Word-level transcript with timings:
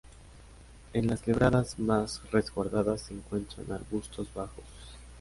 En 0.93 1.05
las 1.05 1.21
quebradas 1.21 1.77
más 1.77 2.23
resguardadas 2.31 3.01
se 3.03 3.13
encuentran 3.13 3.71
arbustos 3.71 4.33
bajos. 4.33 4.65